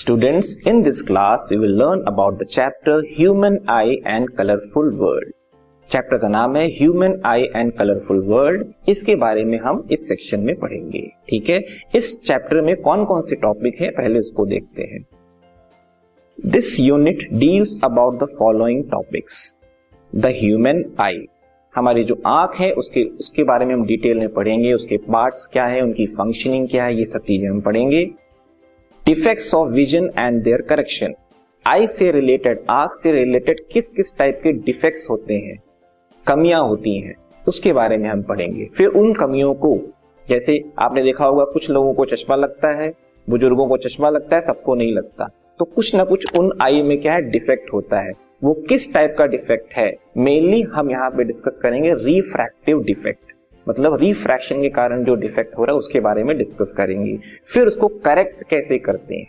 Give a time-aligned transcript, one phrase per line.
[0.00, 5.32] Students, in this class we will learn about the chapter Human Eye and Colorful World.
[5.92, 10.40] Chapter का नाम है human eye and colourful world इसके बारे में हम इस सेक्शन
[10.40, 11.58] में पढ़ेंगे ठीक है?
[11.94, 15.06] इस चैप्टर में कौन कौन से टॉपिक है पहले इसको देखते हैं।
[16.46, 19.56] This unit deals about the following topics
[20.16, 21.24] the human eye
[21.76, 25.66] हमारी जो आँख है उसके उसके बारे में हम डिटेल में पढ़ेंगे उसके पार्ट्स क्या
[25.66, 28.10] है उनकी फंक्शनिंग क्या है ये सब चीज़ें हम पढ़ेंगे।
[29.06, 31.14] Defects of vision and their correction
[31.66, 35.56] eye से रिलेटेड आँख से रिलेटेड किस किस टाइप के डिफेक्ट्स होते हैं,
[36.26, 37.14] कमियाँ होती हैं,
[37.48, 39.76] उसके बारे में हम पढ़ेंगे। फिर उन कमियों को,
[40.26, 42.92] जैसे आपने देखा होगा कुछ लोगों को चश्मा लगता है,
[43.28, 45.28] बुज़ुर्गों को चश्मा लगता है, सबको नहीं लगता।
[45.58, 48.12] तो कुछ ना कुछ उन आई में क्या है डिफेक्ट होता है।
[48.44, 49.92] वो किस टाइप का डिफेक्ट है?
[50.16, 53.29] मेनली हम यहाँ पे डिस्कस करेंगे रिफ्रैक्टिव डिफेक्ट
[53.68, 57.18] मतलब रिफ्रैक्शन के कारण जो डिफेक्ट हो रहा है, उसके बारे में डिस्कस करेंगे।
[57.54, 59.26] फिर उसको करेक्ट कैसे करते हैं?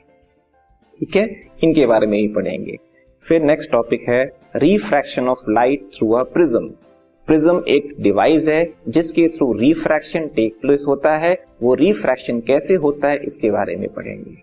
[0.99, 1.43] ठीक है?
[1.63, 2.77] इनके बारे में ही पढ़ेंगे।
[3.27, 6.69] फिर नेक्स्ट टॉपिक है refraction of light through a prism
[7.27, 13.07] prism एक डिवाइस है, जिसके थ्रू रिफ्रैक्शन टेक प्लेस होता है। वो रिफ्रैक्शन कैसे होता
[13.07, 14.37] है, इसके बारे में पढ़ेंगे।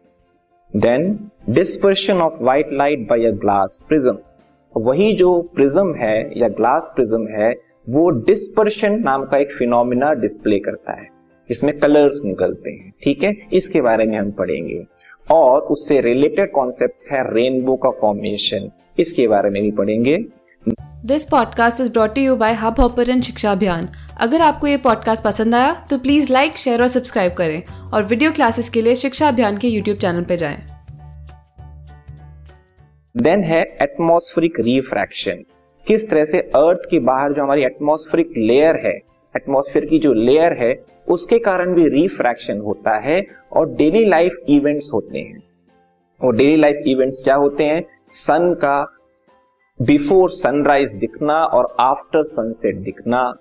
[0.76, 1.18] Then
[1.50, 4.18] dispersion of white light by a glass prism
[4.76, 7.54] वही जो प्रिज्म है, या ग्लास प्रिज्म है
[7.88, 11.06] वो डिस्पर्शन नाम का एक फिनोमिना डिस्प्ले करता है।
[11.48, 13.32] जिसमें कलर्स निकलते हैं ठीक है?
[13.52, 14.84] इसके बारे में हम पढ़ेंगे।
[15.30, 20.16] और उससे रिलेटेड कॉन्सेप्ट है रेनबो का फॉर्मेशन इसके बारे में भी पढ़ेंगे।
[21.04, 23.88] This podcast is brought you by Hubhopper Shiksha Abhiyan
[24.20, 27.62] अगर आपको ये पॉडकास्ट पसंद आया तो प्लीज़ लाइक शेयर और सब्सक्राइब करें।
[27.94, 30.58] और वीडियो क्लासेस के लिए शिक्षा अभियान के यूट्यूब चैनल पर जाएँ।
[33.14, 35.44] देन है एटमॉस्फेरिक रिफ्रैक्शन
[35.86, 38.92] किस तरह से अर्थ के बाहर जो हमारी एटमॉस्फेरिक लेयर है
[39.36, 44.90] एटमॉस्फेयर की जो लेयर है, उसके कारण भी रिफ्रैक्शन होता है और डेली लाइफ इवेंट्स
[44.92, 45.42] होते हैं।
[46.24, 47.84] और डेली लाइफ इवेंट्स क्या होते हैं?
[48.10, 48.94] सन का
[49.82, 53.34] बिफोर सनराइज दिखना और आफ्टर सनसेट दिखना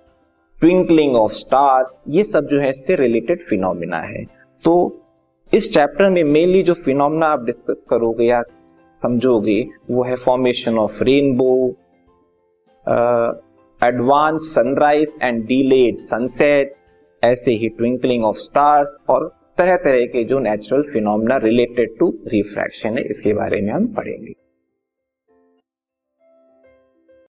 [0.59, 4.23] ट्विंकलिंग ऑफ़ स्टार्स ये सब जो है इससे रिलेटेड फिनोमिना है।
[4.63, 5.01] तो
[5.53, 8.41] इस चैप्टर में मेनली जो फिनोमिना आप डिस्कस करोगे या
[9.01, 11.75] समझोगे, वो है formation of rainbow
[13.81, 16.73] advance sunrise and delayed sunset
[17.23, 19.27] ऐसे ही ट्विंकलिंग ऑफ़ स्टार्स और
[19.57, 24.33] तरह तरह के जो natural phenomena related to refraction है, इसके बारे में हम पढ़ेंगे।